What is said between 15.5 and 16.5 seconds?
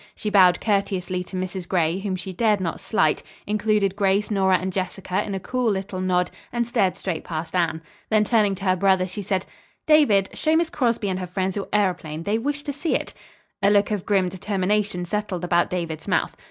David's mouth.